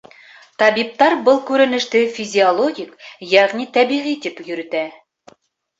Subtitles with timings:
[0.61, 2.97] Табиптар был күренеште физиологик,
[3.29, 4.85] йәғни тәбиғи тип йөрөтә.